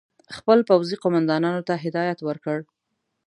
خپلو 0.37 0.61
پوځي 0.69 0.95
قوماندانانو 1.03 1.61
ته 1.67 1.73
هدایت 1.83 2.19
ورکړ. 2.23 2.57